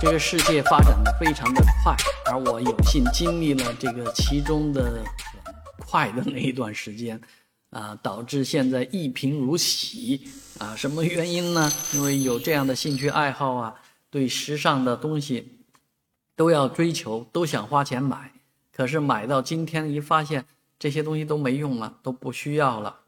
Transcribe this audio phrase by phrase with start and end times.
[0.00, 1.96] 这个世界发展的非常的快，
[2.26, 5.02] 而我有幸经历了这个其中的
[5.76, 7.20] 快的那一段时间，
[7.70, 10.20] 啊，导致现在一贫如洗
[10.58, 10.76] 啊。
[10.76, 11.72] 什么原因呢？
[11.94, 13.74] 因为有这样的兴趣爱好啊，
[14.08, 15.58] 对时尚的东西
[16.36, 18.32] 都要追求，都想花钱买，
[18.72, 20.46] 可是买到今天一发现
[20.78, 23.00] 这些东西都没用了，都不需要了。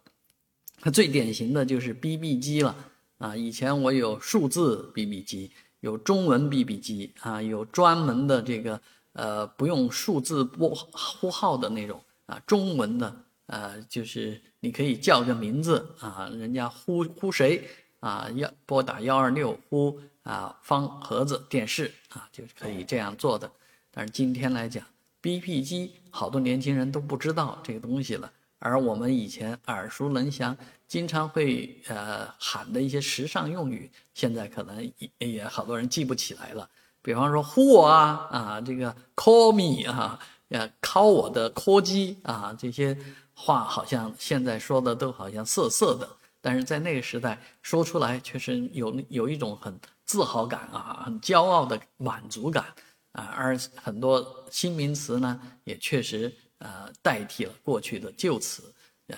[0.93, 2.75] 最典型的就是 BB 机了
[3.19, 3.37] 啊！
[3.37, 5.53] 以前我有数字 BB 机。
[5.81, 8.81] 有中文 BB 机啊，有专门的这个
[9.13, 17.67] 呃不用数字拨呼号的那种啊，中文的呃就是你可以叫个名字啊，人家呼呼谁
[18.01, 23.51] 啊，要拨打幺二六呼啊方盒子电视啊，就是可以这样做的。
[23.91, 24.85] 但是今天来讲
[25.21, 28.31] ，BB 机好多年轻人都不知道这个东西了。
[28.61, 30.57] 而我们以前耳熟能详、
[30.87, 34.85] 经常会呃喊的一些时尚用语，现在可能
[35.19, 36.69] 也也好多人记不起来了。
[37.03, 40.19] 比方说“呼我啊”啊，这个 “call me” 啊，
[40.51, 42.97] 呃，call 我的 call 机啊，这些
[43.33, 46.07] 话好像现在说的都好像涩涩的，
[46.43, 52.67] 但是在那个时代说出来，确实有有一种很自豪感啊，很骄傲的满足感
[53.13, 53.25] 啊。
[53.35, 56.31] 而很多新名词呢，也确实。
[56.61, 58.63] 呃，代替了过去的旧词，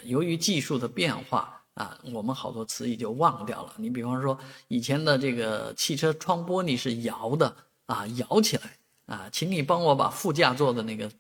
[0.05, 3.75] 由于技术的变化啊，我们好多词语就忘掉了。
[3.79, 7.53] 你比方说，以前的这个汽车窗玻璃是摇的
[7.87, 8.77] 啊，摇起来
[9.07, 11.11] 啊，请你帮我把副驾座的那个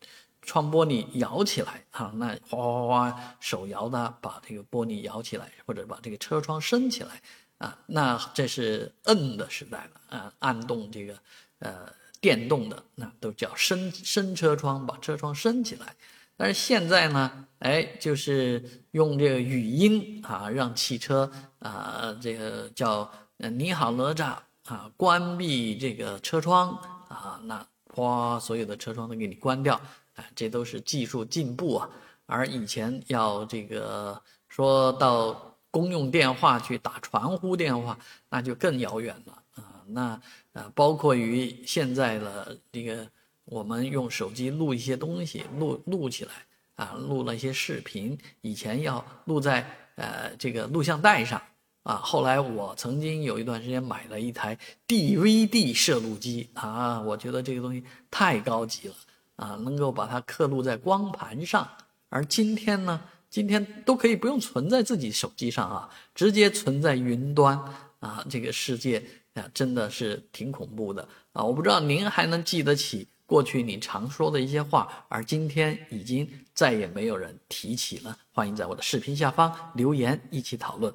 [0.43, 7.21] 窗玻璃摇起来啊，那哗哗哗手摇的把这个玻璃摇起来，或者把这个车窗升起来
[7.59, 11.19] 啊，那这是摁的时代了啊，按动这个
[11.59, 11.93] 呃。
[12.23, 15.95] 电动的那都叫升升车窗，把车窗升起来。
[16.37, 26.71] 但是现在呢，哎，就是用这个语音啊，让汽车啊，这个叫你好哪吒啊，关闭这个车窗
[27.09, 29.79] 啊，那哗，所有的车窗都给你关掉。
[30.15, 31.91] 哎，这都是技术进步啊。
[32.27, 37.99] 而以前要这个说到公用电话去打传呼电话，
[38.31, 39.72] 那就更遥远了啊。
[39.89, 40.21] 那
[40.53, 43.07] 啊，包括于现在的这个，
[43.45, 46.33] 我们用手机录一些东西，录录起来
[46.75, 48.17] 啊，录了一些视频。
[48.41, 49.67] 以前要录在
[49.97, 51.41] 呃这个录像带上
[51.83, 54.57] 啊，后来我曾经有一段时间买了一台
[54.87, 58.95] DVD 摄录机啊，我觉得这个东西太高级了
[59.37, 61.69] 啊，能够把它刻录在光盘上。
[62.09, 67.59] 而今天呢，今天都可以不用存在自己手机上啊，直接存在云端
[68.03, 69.03] 啊，这个世界。
[69.35, 71.43] 啊，真的是挺恐怖的啊！
[71.43, 78.15] 我不知道您还能记得起过去你常说的一些话，而今天已经再也没有人提起了。
[78.31, 80.93] 欢迎在我的视频下方留言，一起讨论。